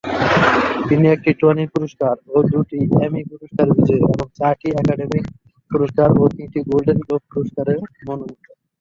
তিনি 0.87 1.05
একটি 1.15 1.31
টনি 1.39 1.65
পুরস্কার 1.73 2.15
ও 2.29 2.37
দুটি 2.51 2.79
এমি 3.05 3.21
পুরস্কার 3.31 3.67
বিজয়ী 3.75 4.01
এবং 4.05 4.27
চারটি 4.37 4.67
একাডেমি 4.73 5.19
পুরস্কার 5.71 6.09
ও 6.17 6.33
তিনটি 6.35 6.59
গোল্ডেন 6.69 6.99
গ্লোব 7.03 7.21
পুরস্কারে 7.31 7.73
মনোনীত। 8.07 8.43